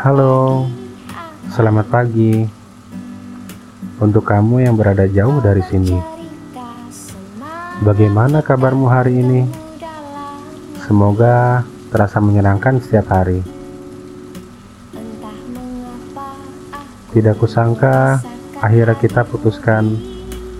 [0.00, 0.64] Halo,
[1.52, 2.48] selamat pagi.
[4.00, 6.00] Untuk kamu yang berada jauh dari sini,
[7.84, 9.44] bagaimana kabarmu hari ini?
[10.88, 13.44] Semoga terasa menyenangkan setiap hari.
[17.12, 18.24] Tidak kusangka
[18.56, 20.00] akhirnya kita putuskan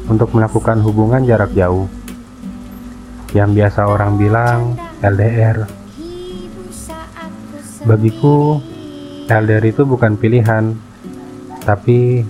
[0.05, 1.89] untuk melakukan hubungan jarak jauh.
[3.33, 5.65] Yang biasa orang bilang LDR.
[7.83, 8.61] Bagiku,
[9.27, 10.77] LDR itu bukan pilihan,
[11.65, 12.23] tapi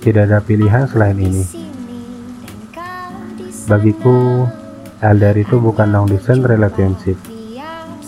[0.00, 1.44] tidak ada pilihan selain ini.
[3.68, 4.48] Bagiku,
[5.04, 7.18] LDR itu bukan long distance relationship,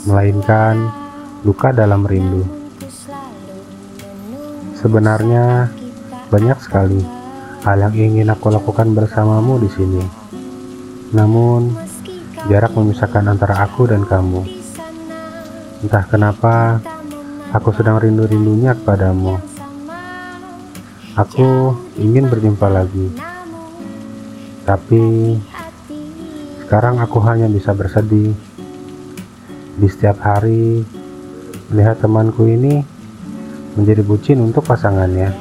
[0.08, 0.88] melainkan
[1.44, 2.42] luka dalam rindu.
[4.78, 5.68] Sebenarnya
[6.32, 7.02] banyak sekali
[7.66, 10.02] hal yang ingin aku lakukan bersamamu di sini.
[11.12, 11.87] Namun,
[12.46, 14.46] jarak memisahkan antara aku dan kamu.
[15.82, 16.78] Entah kenapa,
[17.50, 19.42] aku sedang rindu-rindunya kepadamu.
[21.18, 23.10] Aku ingin berjumpa lagi.
[24.62, 25.34] Tapi
[26.62, 28.30] sekarang aku hanya bisa bersedih.
[29.78, 30.86] Di setiap hari
[31.74, 32.82] melihat temanku ini
[33.74, 35.34] menjadi bucin untuk pasangannya.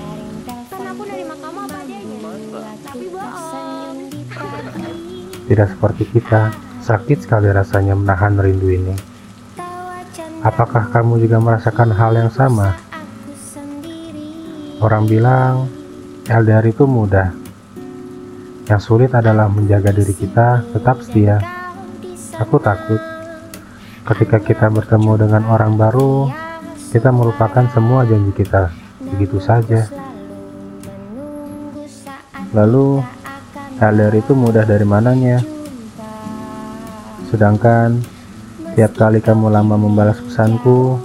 [5.47, 8.95] Tidak seperti kita, sakit sekali rasanya menahan rindu ini.
[10.39, 12.79] Apakah kamu juga merasakan hal yang sama?
[14.79, 15.67] Orang bilang
[16.31, 17.35] LDR itu mudah.
[18.71, 21.43] Yang sulit adalah menjaga diri kita tetap setia.
[22.39, 23.03] Aku takut
[24.07, 26.31] ketika kita bertemu dengan orang baru,
[26.95, 28.71] kita melupakan semua janji kita
[29.03, 29.91] begitu saja.
[32.55, 33.03] Lalu,
[33.75, 35.56] LDR itu mudah dari mananya?
[37.27, 37.99] Sedangkan
[38.79, 40.95] tiap kali kamu lama membalas pesanku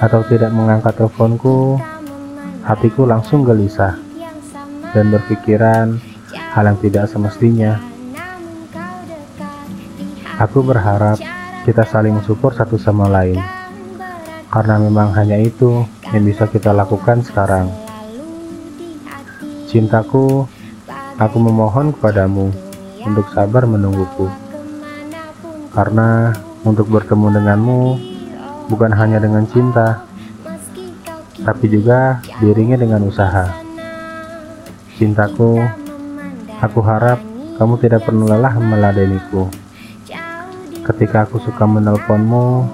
[0.00, 1.76] atau tidak mengangkat teleponku,
[2.64, 3.98] hatiku langsung gelisah
[4.96, 6.00] dan berpikiran
[6.32, 7.76] hal yang tidak semestinya.
[10.38, 11.20] Aku berharap
[11.66, 13.36] kita saling mensupport satu sama lain,
[14.48, 15.84] karena memang hanya itu
[16.14, 17.68] yang bisa kita lakukan sekarang.
[19.68, 20.48] Cintaku,
[21.20, 22.48] aku memohon kepadamu
[23.04, 24.30] untuk sabar menungguku,
[25.78, 26.34] karena
[26.66, 27.82] untuk bertemu denganmu
[28.66, 30.02] bukan hanya dengan cinta,
[31.38, 33.46] tapi juga diiringi dengan usaha.
[34.98, 35.62] Cintaku,
[36.58, 37.22] aku harap
[37.62, 39.46] kamu tidak perlu lelah meladeniku.
[40.82, 42.66] Ketika aku suka menelponmu,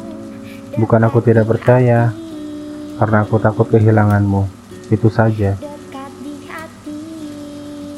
[0.81, 2.09] bukan aku tidak percaya,
[2.97, 4.49] karena aku takut kehilanganmu.
[4.89, 5.61] Itu saja.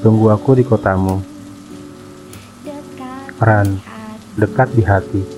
[0.02, 1.22] Tunggu aku di kotamu.
[3.38, 3.95] Ran,
[4.36, 5.35] dekat di hati.